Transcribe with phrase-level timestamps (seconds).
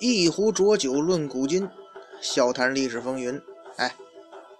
[0.00, 1.68] 一壶浊酒论古今，
[2.22, 3.38] 笑谈历史风云。
[3.76, 3.94] 哎，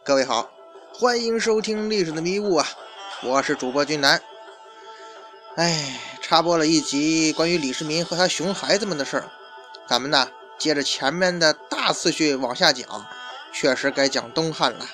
[0.05, 0.51] 各位好，
[0.93, 2.69] 欢迎收听《历史的迷雾》啊！
[3.23, 4.21] 我是主播君南。
[5.57, 9.31] 哎，插播了一集关于李世民和他熊孩子们的事儿，
[9.89, 13.07] 咱们呢接着前面的大次序往下讲，
[13.51, 14.85] 确实该讲东汉了。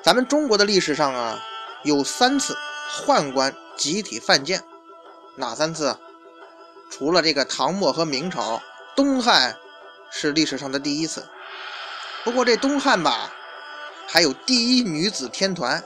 [0.00, 1.42] 咱们中国的历史上啊，
[1.82, 2.56] 有三次
[3.04, 4.62] 宦官集体犯贱，
[5.34, 5.98] 哪三次？
[6.88, 8.62] 除了这个唐末和明朝，
[8.94, 9.56] 东汉
[10.10, 11.26] 是历史上的第一次。
[12.24, 13.32] 不过这东汉吧，
[14.06, 15.82] 还有第一女子天团，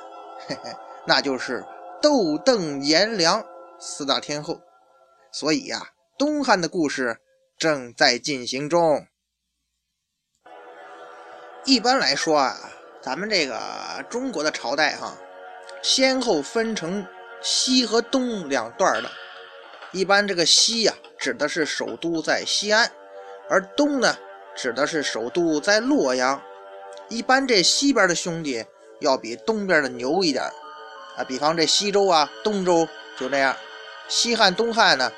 [0.46, 1.64] 嘿嘿，那就是
[2.02, 3.44] 窦邓颜良
[3.78, 4.60] 四大天后。
[5.32, 7.20] 所以呀，东汉的故事
[7.56, 9.06] 正在进行中。
[11.64, 12.56] 一般来说啊，
[13.02, 15.16] 咱们这个中国的朝代哈，
[15.82, 17.06] 先后分成
[17.42, 19.10] 西和东两段的。
[19.92, 22.90] 一般这个西呀，指的是首都在西安，
[23.48, 24.16] 而东呢，
[24.54, 26.42] 指的是首都在洛阳。
[27.08, 28.64] 一般这西边的兄弟
[29.00, 30.44] 要比东边的牛一点
[31.16, 33.56] 啊，比方这西周啊、东周就这样，
[34.08, 35.10] 西汉、东汉呢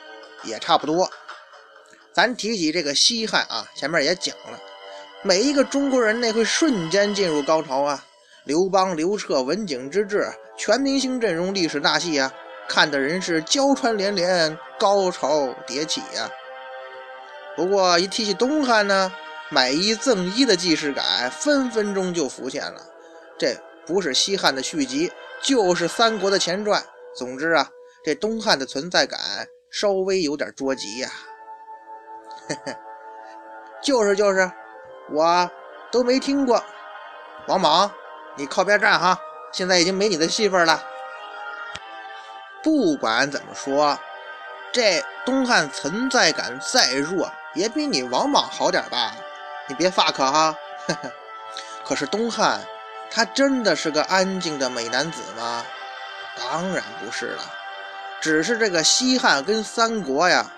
[0.45, 1.11] 也差不多。
[2.13, 4.61] 咱提起这个西汉啊，前面也讲了，
[5.23, 8.05] 每一个中国人那会瞬间进入高潮啊，
[8.45, 12.33] 刘邦、刘彻、文景之治，全明星阵容，历史大戏啊。
[12.69, 16.31] 看的人是娇喘连连，高潮迭起呀。
[17.57, 19.13] 不过一提起东汉呢，
[19.49, 22.81] 买一赠一的既视感分分钟就浮现了。
[23.39, 25.11] 这不是西汉的续集，
[25.43, 26.85] 就是三国的前传。
[27.17, 27.69] 总之啊，
[28.05, 29.19] 这东汉的存在感
[29.71, 31.09] 稍微有点捉急呀。
[32.49, 32.77] 嘿嘿，
[33.83, 34.51] 就是就是，
[35.11, 35.51] 我
[35.91, 36.63] 都没听过。
[37.49, 37.91] 王莽，
[38.37, 39.19] 你靠边站哈，
[39.53, 40.81] 现在已经没你的戏份了。
[42.63, 43.99] 不管怎么说，
[44.73, 49.15] 这东汉存在感再弱，也比你王莽好点吧？
[49.69, 50.55] 你别发可哈。
[51.87, 52.61] 可是东汉，
[53.11, 55.65] 他真的是个安静的美男子吗？
[56.37, 57.43] 当然不是了，
[58.21, 60.51] 只是这个西汉跟三国呀，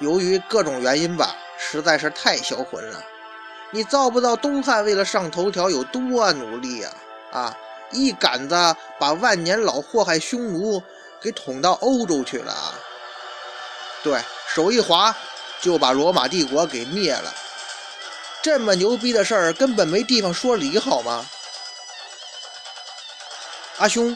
[0.00, 3.02] 由于各种原因吧，实在是太销魂了。
[3.70, 6.90] 你造不到东汉为了上头条有多努力呀？
[7.32, 7.56] 啊，
[7.90, 10.82] 一杆子把万年老祸害匈奴。
[11.24, 12.78] 给捅到欧洲去了啊！
[14.02, 15.16] 对手一滑，
[15.58, 17.34] 就把罗马帝国给灭了。
[18.42, 21.24] 这么牛逼的事儿，根本没地方说理，好吗？
[23.78, 24.14] 阿兄，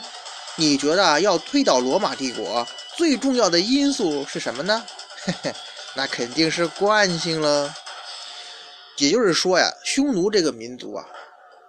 [0.56, 4.84] 你觉得要推倒罗马帝国，最重要的因素是什么呢？
[5.24, 5.54] 嘿嘿，
[5.94, 7.74] 那肯定是惯性了。
[8.98, 11.06] 也就是说呀，匈奴这个民族啊，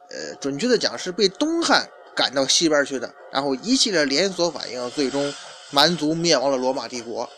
[0.09, 1.89] 呃，准确的讲是被东汉。
[2.19, 5.33] 赶到西边去的，然后一系列连锁反应，最终
[5.69, 7.29] 蛮族灭亡了罗马帝国。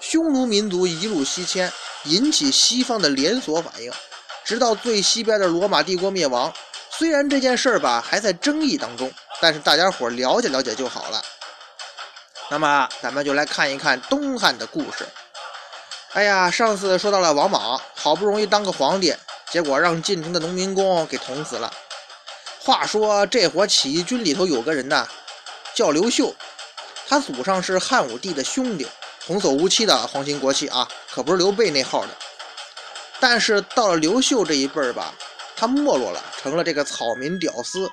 [0.00, 1.72] 匈奴民族一路西迁，
[2.04, 3.90] 引起西方的连锁反应，
[4.44, 6.52] 直到最西边的罗马帝国灭亡。
[6.90, 11.22] 虽然这件事儿吧还在争议当中，但是大家伙了解了解就好了。
[12.50, 15.08] 那么咱们就来看一看东汉的故事。
[16.12, 19.14] 哎呀，上次说到了王莽，好不容易当个皇帝，
[19.50, 21.72] 结果让进城的农民工给捅死了。
[22.64, 25.04] 话说这伙起义军里头有个人呐，
[25.74, 26.32] 叫刘秀，
[27.08, 28.86] 他祖上是汉武帝的兄弟，
[29.26, 32.10] 童叟无欺的皇亲国戚啊，可不是刘备那号的。
[33.18, 35.12] 但是到了刘秀这一辈儿吧，
[35.56, 37.90] 他没落了，成了这个草民屌丝。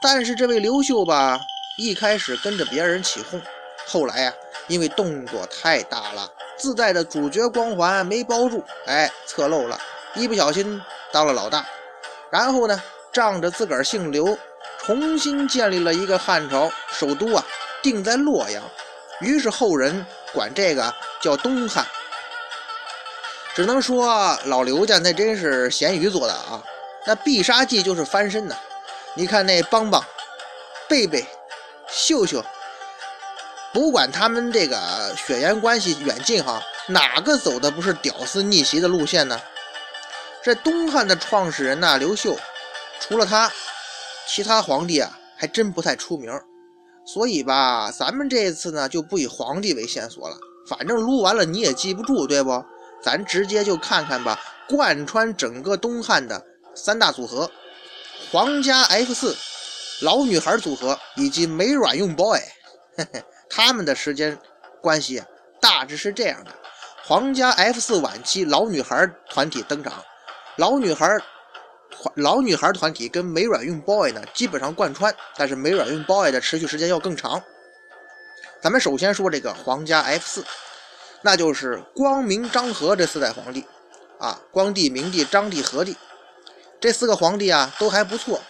[0.00, 1.40] 但是这位刘秀吧，
[1.76, 3.42] 一开始跟着别人起哄，
[3.88, 4.32] 后来呀，
[4.68, 9.76] 因为动作太大了，自带的主角光环没包住，哎，侧漏了，
[10.14, 10.80] 一不小心
[11.10, 11.66] 当了老大。
[12.30, 12.80] 然后呢？
[13.14, 14.36] 仗着自个儿姓刘，
[14.80, 17.46] 重新建立了一个汉朝，首都啊
[17.80, 18.60] 定在洛阳，
[19.20, 20.92] 于是后人管这个
[21.22, 21.86] 叫东汉。
[23.54, 26.60] 只能说老刘家那真是咸鱼做的啊，
[27.06, 28.56] 那必杀技就是翻身呐。
[29.14, 30.04] 你看那邦邦、
[30.88, 31.24] 贝贝、
[31.88, 32.44] 秀秀，
[33.72, 34.76] 不管他们这个
[35.16, 39.40] 血缘关系远近哈，哪个走的不是屌丝逆袭的路线呢？
[40.42, 42.36] 这东汉的创始人呐，刘秀。
[43.00, 43.52] 除了他，
[44.26, 46.32] 其他皇帝啊还真不太出名，
[47.06, 50.36] 所以吧，咱们这次呢就不以皇帝为线索了，
[50.66, 52.64] 反正撸完了你也记不住，对不？
[53.02, 56.42] 咱直接就看看吧，贯穿整个东汉的
[56.74, 57.50] 三大组合：
[58.32, 59.36] 皇家 F 四、
[60.00, 62.40] 老女孩组合以及没卵用 boy。
[62.96, 64.38] 嘿嘿，他们的时间
[64.80, 65.22] 关系
[65.60, 66.50] 大致是这样的：
[67.04, 69.92] 皇家 F 四晚期，老女孩团体登场，
[70.56, 71.18] 老女孩。
[72.16, 77.42] 老女孩团体跟没软用 boy 呢，基本上贯穿，但是没软用 boy 的持续时间要更长。
[78.60, 80.44] 咱们首先说这个皇家 F 四，
[81.22, 83.64] 那就是光明、张和这四代皇帝
[84.18, 85.96] 啊，光帝、明帝、章帝、和帝
[86.80, 88.40] 这四个皇帝啊都还不错，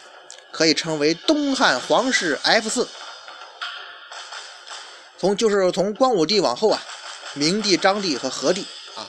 [0.52, 2.88] 可以称为东汉皇室 F 四。
[5.16, 6.82] 从就是从光武帝往后啊，
[7.34, 9.08] 明帝、章帝和和帝啊，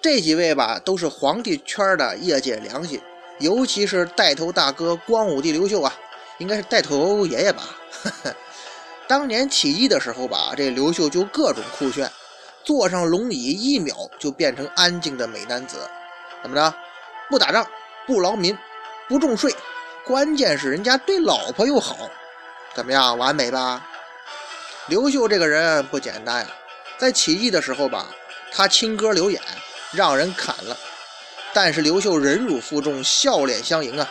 [0.00, 3.00] 这几位吧都是皇帝圈的业界良心，
[3.42, 5.92] 尤其是带头大哥光武帝刘秀啊，
[6.38, 7.62] 应该是带头爷爷吧。
[9.08, 12.10] 当年起义的时候吧，这刘秀就各种酷炫，
[12.64, 15.86] 坐上龙椅一秒就变成安静的美男子。
[16.40, 16.74] 怎么着？
[17.28, 17.66] 不打仗，
[18.06, 18.56] 不劳民，
[19.08, 19.54] 不重税，
[20.06, 22.08] 关键是人家对老婆又好。
[22.74, 23.18] 怎么样？
[23.18, 23.86] 完美吧？
[24.86, 26.48] 刘秀这个人不简单呀，
[26.96, 28.06] 在起义的时候吧，
[28.52, 29.40] 他亲哥刘演
[29.92, 30.76] 让人砍了，
[31.54, 34.10] 但是刘秀忍辱负重，笑脸相迎啊，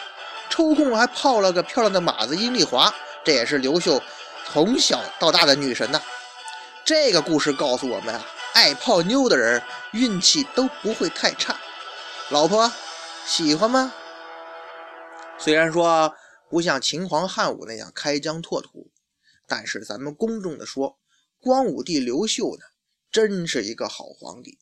[0.49, 2.93] 抽空还泡了个漂亮的马子阴丽华，
[3.23, 4.01] 这也是刘秀
[4.45, 6.01] 从小到大的女神呐。
[6.85, 9.61] 这个故事告诉我们啊，爱泡妞的人
[9.93, 11.57] 运气都不会太差。
[12.29, 12.71] 老婆
[13.25, 13.94] 喜欢吗？
[15.37, 16.13] 虽然说
[16.49, 18.91] 不像秦皇汉武那样开疆拓土。
[19.47, 20.97] 但是咱们公正的说，
[21.41, 22.63] 光武帝刘秀呢，
[23.11, 24.57] 真是一个好皇帝。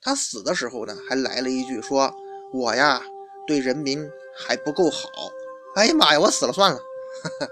[0.00, 2.12] 他死的时候呢，还来了一句说
[2.52, 3.02] ：“我呀，
[3.46, 5.08] 对人民还不够好。”
[5.74, 7.48] 哎呀妈呀，我死了算了，哈哈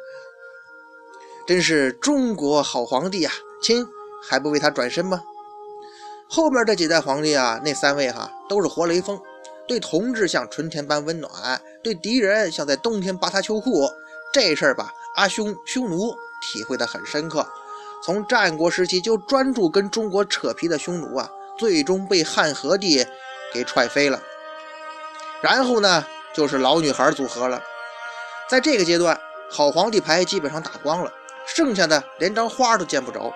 [1.47, 3.31] 真是中国好皇帝呀！
[3.62, 3.87] 亲，
[4.23, 5.23] 还不为他转身吗？
[6.29, 9.20] 后面这几代皇帝啊，那三位哈，都是活雷锋，
[9.67, 13.88] 对同志像春天般温暖，对敌人像在冬天扒他秋裤。
[14.32, 16.14] 这事儿吧，阿匈匈奴。
[16.43, 17.47] 体会的很深刻，
[18.02, 23.06] 从战国时期就专注跟中国扯皮的匈奴啊，最终被汉和帝
[23.52, 24.23] 给踹飞了。
[25.43, 26.05] 然后呢，
[26.35, 27.63] 就是老女孩组合了。
[28.49, 29.19] 在这个阶段，
[29.51, 31.13] 好皇帝牌基本上打光了，
[31.47, 33.33] 剩下的连张花都见不着。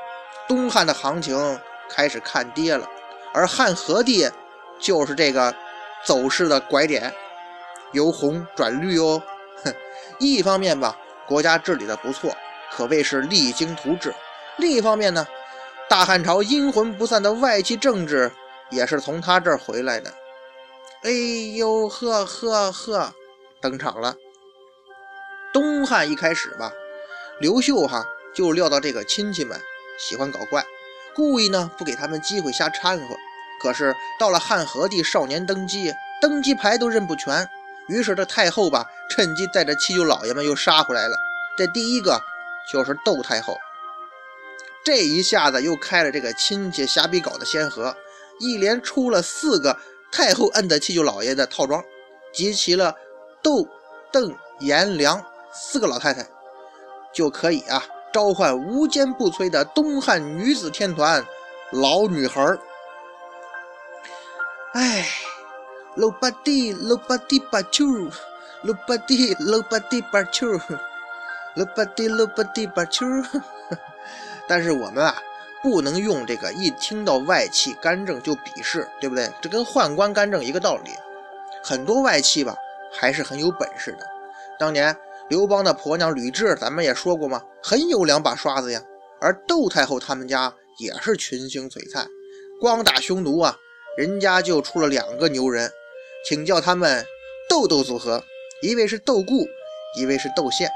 [0.47, 1.59] 东汉的行情
[1.89, 2.87] 开始看跌了，
[3.33, 4.31] 而汉和帝
[4.79, 5.55] 就是这个
[6.05, 7.13] 走势的拐点，
[7.93, 9.23] 由红转绿哦。
[9.65, 9.73] 哼，
[10.19, 10.97] 一方面吧，
[11.27, 12.37] 国家治理的不错。
[12.71, 14.13] 可谓是励精图治。
[14.57, 15.27] 另一方面呢，
[15.89, 18.31] 大汉朝阴魂不散的外戚政治
[18.71, 20.13] 也是从他这儿回来的。
[21.05, 21.11] 哎
[21.55, 23.13] 呦呵呵呵，
[23.61, 24.17] 登场了。
[25.53, 26.73] 东汉一开始吧，
[27.39, 29.61] 刘秀哈就料到这个亲戚们
[29.99, 30.65] 喜欢搞怪，
[31.15, 33.15] 故意呢不给他们机会瞎掺和。
[33.61, 35.93] 可是到了汉和帝少年登基，
[36.23, 37.47] 登基牌都认不全，
[37.87, 41.17] 于是这太后吧趁机带着七舅老爷们又杀回来了。
[41.59, 42.19] 这第一个。
[42.73, 43.59] 就是窦太后，
[44.83, 47.95] 这一下子又开了这个亲戚瞎逼搞的先河，
[48.39, 49.77] 一连出了四个
[50.15, 51.83] 太后摁的七舅老爷的套装，
[52.33, 52.95] 集齐了
[53.43, 53.67] 窦、
[54.13, 55.21] 邓、颜、良
[55.53, 56.25] 四个老太太，
[57.13, 57.83] 就可以啊
[58.13, 61.25] 召唤无坚不摧的东汉女子天团
[61.73, 62.57] 老女孩儿。
[64.75, 65.05] 哎
[65.97, 70.61] ，nobody nobody but you，nobody nobody but you。
[71.55, 73.07] 了吧地了吧地吧秋，
[74.49, 75.15] 但是我们啊，
[75.65, 79.33] 不能用这个一听到外戚干政就鄙视，对不对？
[79.41, 80.91] 这跟宦官干政一个道理。
[81.63, 82.55] 很多外戚吧，
[82.93, 84.07] 还是很有本事的。
[84.59, 84.95] 当年
[85.31, 88.83] 刘邦的婆娘吕雉，咱们也说过嘛，很有两把刷子呀。
[89.23, 92.07] 而窦太后他们家也是群星璀璨，
[92.61, 93.57] 光打匈奴啊，
[93.97, 95.73] 人家就出了两个牛人，
[96.29, 97.03] 请叫他们
[97.49, 98.23] 窦窦组合，
[98.61, 99.47] 一位是窦固，
[99.99, 100.71] 一位是窦宪。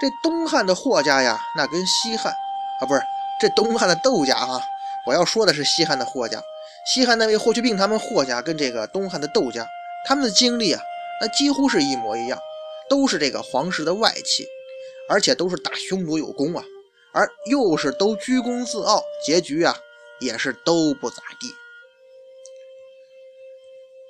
[0.00, 2.32] 这东汉的霍家呀，那跟西汉
[2.80, 3.00] 啊，不是
[3.44, 4.58] 这东汉的窦家哈，
[5.06, 6.42] 我要说的是西汉的霍家。
[6.90, 9.66] 西汉那位霍去病他们霍家跟这个东汉的窦家，
[10.08, 10.80] 他们的经历啊，
[11.20, 12.38] 那几乎是一模一样，
[12.88, 14.46] 都是这个皇室的外戚，
[15.10, 16.64] 而且都是打匈奴有功啊，
[17.12, 19.76] 而又是都居功自傲，结局啊
[20.20, 21.54] 也是都不咋地。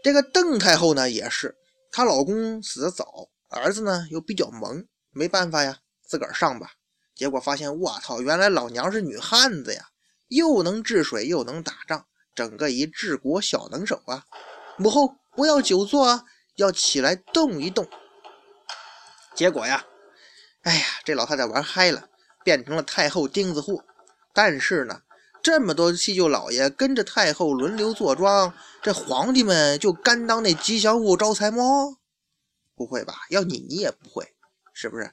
[0.05, 1.57] 这个邓太后呢，也是
[1.91, 4.87] 她老公死得早，儿子呢又比较萌。
[5.11, 6.69] 没办法呀，自个儿上吧。
[7.15, 9.89] 结果发现，我操，原来老娘是女汉子呀，
[10.29, 14.27] 又能治水又能打仗，整个一治国小能手啊！
[14.77, 16.25] 母后不要久坐啊，
[16.57, 17.89] 要起来动一动。
[19.35, 19.85] 结果呀，
[20.63, 22.09] 哎呀，这老太太玩嗨了，
[22.43, 23.83] 变成了太后钉子户。
[24.33, 25.03] 但是呢，
[25.41, 28.53] 这么多七舅老爷跟着太后轮流坐庄，
[28.83, 31.99] 这皇帝们就甘当那吉祥物招财猫？
[32.75, 33.15] 不会吧？
[33.31, 34.35] 要你你也不会。
[34.73, 35.13] 是不是？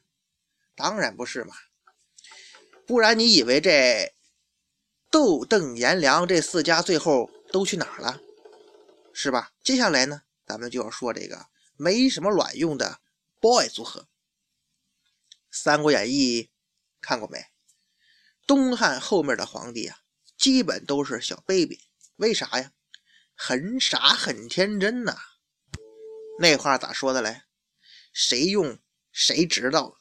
[0.75, 1.53] 当然不是嘛，
[2.92, 4.14] 不然你以为这
[5.10, 8.20] 窦邓颜良这四家最后都去哪儿了？
[9.14, 9.54] 是吧？
[9.64, 13.00] 接下来呢，咱们就要说这个没什么卵用的
[13.40, 14.02] boy 组合。
[15.50, 16.44] 《三国演义》
[17.00, 17.46] 看过没？
[18.46, 20.00] 东汉后面的皇帝啊，
[20.38, 21.80] 基本都是小 baby。
[22.18, 22.74] 为啥呀？
[23.34, 25.18] 很傻很天真呐。
[26.40, 27.44] 那话咋说的嘞？
[28.12, 28.78] 谁用
[29.14, 30.00] 谁知道。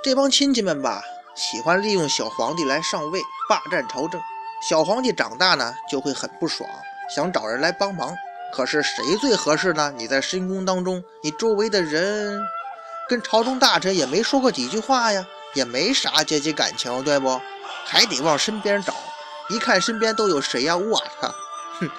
[0.00, 1.02] 这帮亲戚们吧，
[1.34, 4.20] 喜欢利用小皇帝来上位，霸占朝政。
[4.62, 6.68] 小皇帝长大呢，就会很不爽，
[7.12, 8.14] 想找人来帮忙。
[8.54, 9.92] 可是谁最合适呢？
[9.96, 12.40] 你在深宫当中，你周围的人
[13.08, 17.40] 跟朝中大臣也没说过几句话呀，也没啥阶级感情，对不？
[17.84, 18.94] 还得往身边找。
[19.50, 20.76] 一看身边都有谁呀？
[20.76, 21.34] 我操，
[21.80, 21.90] 哼，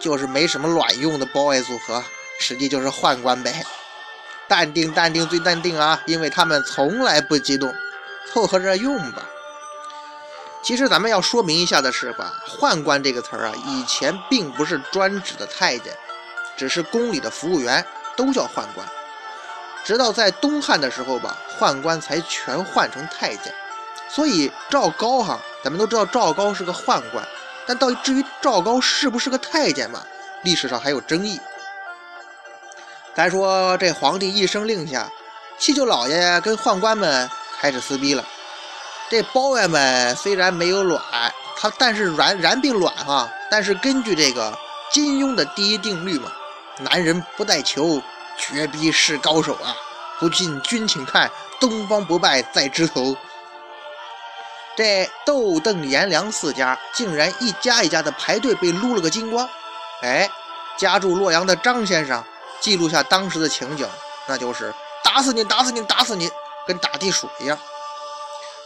[0.00, 2.02] 就是没什么卵用的 boy 组合，
[2.40, 3.62] 实际就是宦官呗。
[4.52, 5.98] 淡定，淡定，最淡定啊！
[6.04, 7.74] 因为他们从来不激动，
[8.30, 9.22] 凑合着用吧。
[10.62, 15.96] 其实咱们要说明一下的是吧，宦官这个词儿啊，以前并不是专指的太监，
[16.54, 17.82] 只是宫里的服务员
[18.14, 18.86] 都叫宦官。
[19.82, 23.54] 直到在东汉的时候吧，宦官才全换成太监。
[24.10, 27.26] 所以赵高哈，咱们都知道赵高是个宦官，
[27.66, 30.02] 但到至于赵高是不是个太监嘛，
[30.44, 31.40] 历史上还有争议。
[33.14, 35.06] 咱说这皇帝一声令下，
[35.58, 37.28] 七舅老爷跟宦官们
[37.60, 38.24] 开始撕逼了。
[39.10, 41.02] 这包爷们虽然没有卵，
[41.58, 43.30] 他但是然然并卵哈。
[43.50, 44.58] 但是根据这个
[44.90, 46.32] 金庸的第一定律嘛，
[46.78, 48.00] 男人不带球，
[48.38, 49.76] 绝逼是高手啊！
[50.18, 53.14] 不信君请看，东方不败在枝头。
[54.74, 59.46] 这窦邓颜良四家竟然一家一家的排队被撸了个精光。
[60.00, 60.30] 哎，
[60.78, 62.24] 家住洛阳的张先生
[62.62, 63.86] 记录下当时的情景，
[64.28, 66.30] 那就是打死你，打死你，打死你，
[66.66, 67.58] 跟打地鼠一样。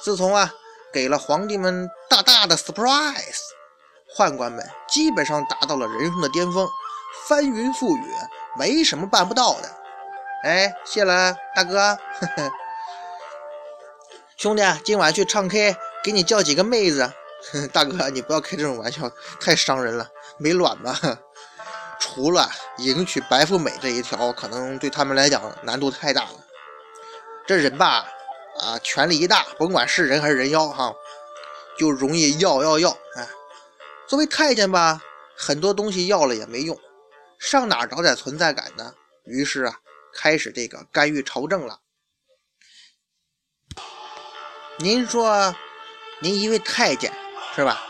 [0.03, 0.53] 自从啊，
[0.93, 3.41] 给了皇帝们大大的 surprise，
[4.15, 6.69] 宦官们基本上达到了人生的巅峰，
[7.27, 8.13] 翻云覆雨，
[8.59, 9.71] 没什么办不到的。
[10.45, 11.99] 哎，谢了，大哥，
[14.37, 15.75] 兄弟，今晚去唱 K，
[16.05, 17.11] 给你叫几个妹子。
[17.73, 19.11] 大哥，你不要开这种玩笑，
[19.41, 20.95] 太伤人了，没卵吧？
[21.99, 26.45] 除了迎娶白富美这一条，可能对他们来讲难度太大了。
[27.47, 28.07] 这人吧。
[28.59, 30.91] 啊，权力一大，甭管是人还是人妖哈，
[31.79, 32.89] 就容易要要要。
[33.15, 33.29] 哎，
[34.09, 34.99] 作为太监吧，
[35.37, 36.75] 很多东西要了也没用，
[37.39, 38.95] 上哪找点存在感呢？
[39.27, 39.79] 于是啊，
[40.15, 41.81] 开始这个干预朝政了。
[44.79, 45.55] 您说，
[46.21, 47.13] 您一位太监
[47.55, 47.85] 是吧？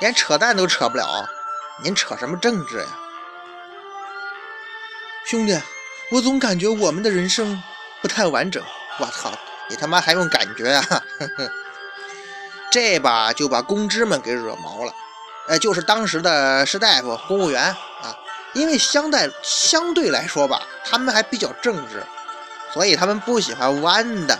[0.00, 1.24] 连扯淡都扯不了，
[1.84, 2.86] 您扯什么政治呀？
[5.30, 5.56] 兄弟，
[6.10, 7.62] 我总感觉我们的人生
[8.02, 8.60] 不太完整。
[8.98, 9.32] 我操！
[9.68, 11.02] 你他妈还用感觉啊？
[12.68, 14.92] 这把就把公知们给惹毛了。
[15.46, 18.18] 哎，就是当时的士大夫、公务员啊，
[18.54, 22.04] 因为相对相对来说吧，他们还比较正直，
[22.74, 24.36] 所以他们不喜欢弯的，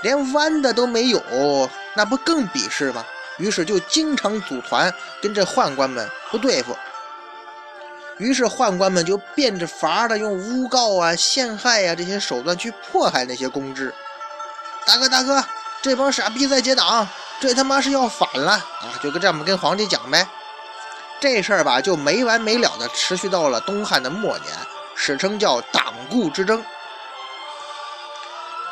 [0.00, 3.04] 连弯的都没有，那不更鄙视吗？
[3.36, 6.74] 于是就经常组团跟这宦官们不对付。
[8.22, 13.92] 于是宦官们就变着法的用诬告啊、陷害呀这些手段去迫害那些公知。
[14.86, 15.44] 大哥，大哥，
[15.82, 17.06] 这帮傻逼在结党，
[17.40, 18.94] 这他妈是要反了啊！
[19.02, 20.24] 就跟这么跟皇帝讲呗。
[21.20, 24.52] 这事儿吧，就没完没了的持续到了东汉的末年，
[24.94, 26.64] 史称叫党锢之争。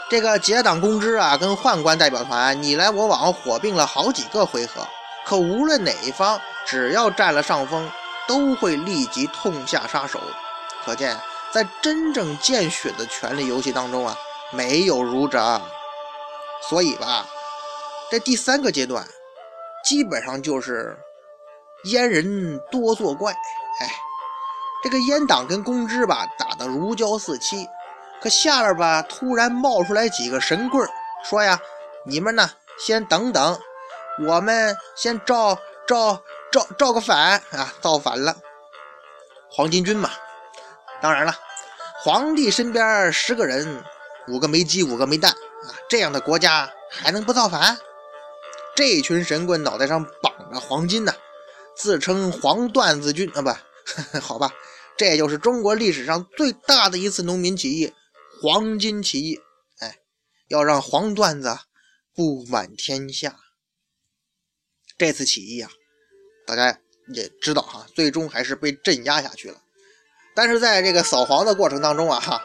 [0.09, 4.87] 这个结党公知啊，跟宦官代表团你来我往，火并了好几个回合。
[5.25, 7.89] 可无论哪一方，只要占了上风，
[8.31, 10.21] 都会立即痛下杀手。
[10.85, 11.19] 可见，
[11.51, 14.17] 在真正见血的权力游戏当中啊，
[14.53, 15.61] 没有儒者。
[16.69, 17.27] 所以吧，
[18.09, 19.05] 这第三个阶段，
[19.85, 20.97] 基本上就是
[21.87, 23.33] 阉人多作怪。
[23.33, 23.91] 哎，
[24.85, 27.67] 这个阉党跟公知吧打得如胶似漆，
[28.23, 30.89] 可下边吧突然冒出来几个神棍，
[31.25, 31.59] 说呀
[32.07, 33.59] ：“你们呢，先等等，
[34.29, 35.59] 我们先照
[35.89, 38.37] 照造造个反啊，造反了。”
[39.51, 40.11] 黄巾军嘛，
[41.03, 41.35] 当然了，
[42.03, 43.85] 皇帝身边十个人，
[44.29, 45.33] 五个没鸡，五个没蛋。
[45.33, 47.79] 啊，这样的国家还能不造反？
[48.77, 51.13] 这群神棍脑袋上绑着黄金呢，
[51.77, 53.51] 自称黄段子军啊，不
[54.23, 54.53] 好吧？
[54.97, 57.93] 这就是中国历史上最大的一次农民起义——
[58.41, 59.41] 黄巾起义。
[59.81, 59.99] 哎，
[60.49, 61.59] 要让黄段子
[62.15, 63.37] 布满天下。
[64.97, 65.71] 这次起义啊，
[66.51, 66.77] 大家
[67.15, 69.57] 也知道哈，最终还是被镇压下去了。
[70.35, 72.43] 但是在这个扫黄的过程当中啊，哈，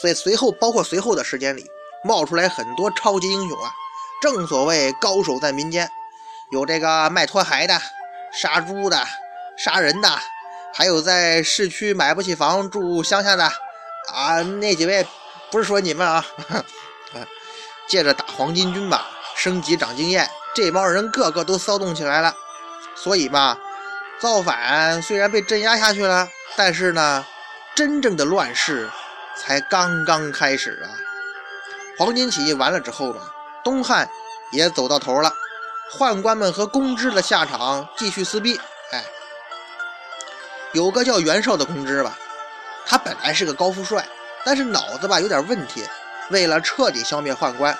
[0.00, 1.64] 随随后包括随后的时间里。
[2.06, 3.72] 冒出来很多超级英雄啊！
[4.20, 5.88] 正所谓高手在民间，
[6.52, 7.80] 有这个卖拖鞋的、
[8.30, 9.02] 杀猪的、
[9.56, 10.10] 杀人的，
[10.74, 13.50] 还有在市区买不起房住乡下的
[14.12, 14.42] 啊！
[14.42, 15.06] 那几位
[15.50, 16.22] 不是说你们啊，
[17.88, 22.36] 借着打黄巾军吧，升级长经验，这帮人个个都骚动起来了。
[22.94, 23.58] 所以吧，
[24.18, 27.24] 造反虽然被镇压下去了，但是呢，
[27.74, 28.88] 真正的乱世
[29.36, 30.88] 才刚刚开始啊。
[31.98, 33.20] 黄巾起义完了之后吧，
[33.62, 34.08] 东汉
[34.52, 35.32] 也走到头了，
[35.92, 38.60] 宦官们和公知的下场继续撕逼。
[38.92, 39.04] 哎，
[40.72, 42.16] 有个叫袁绍的公知吧，
[42.86, 44.06] 他本来是个高富帅，
[44.44, 45.84] 但是脑子吧有点问题。
[46.30, 47.76] 为了彻底消灭宦官，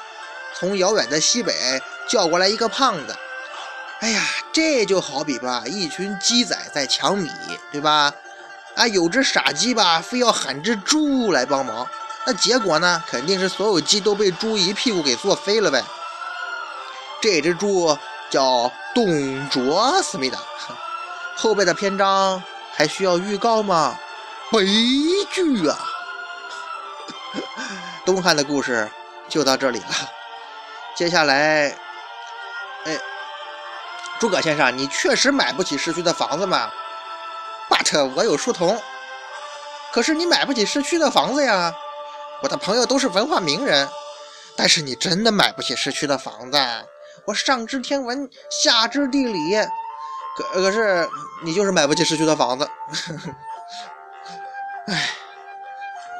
[0.54, 3.16] 从遥远的西北叫过来一个胖子。
[4.00, 4.22] 哎呀，
[4.52, 7.30] 这就好比吧，一群鸡仔在抢米，
[7.72, 8.12] 对吧？
[8.74, 11.88] 啊，有只傻鸡吧，非要喊只猪来帮忙，
[12.26, 15.82] 那结果呢，肯定是所有鸡都被猪一屁股给坐飞了呗。
[17.22, 17.96] 这只猪
[18.28, 20.38] 叫董卓，思密达。
[21.36, 23.98] 后边的篇章还需要预告吗？
[24.50, 24.66] 悲
[25.32, 25.78] 剧啊！
[28.04, 28.90] 东汉的故事
[29.28, 30.10] 就到这里了，
[30.94, 31.76] 接下来，
[32.84, 32.98] 哎，
[34.24, 36.70] 诸葛先生，你确实买不起市区的房子吗
[37.68, 38.80] ？But 我有书童。
[39.92, 41.74] 可是你买不起市区的房子呀，
[42.42, 43.86] 我的朋友都是文化名人。
[44.56, 46.58] 但是你真的买不起市区的房子，
[47.26, 49.58] 我上知天文，下知地理，
[50.38, 51.06] 可可是
[51.44, 52.66] 你就是买不起市区的房子。
[54.86, 55.10] 哎。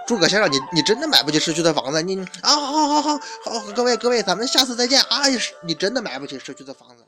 [0.06, 2.02] 诸葛先生，你你真的买不起市区的房子？
[2.02, 5.23] 你啊，好好好好好，各位各位，咱们下次再见啊！
[5.62, 7.02] 你真的买不起市区的房子。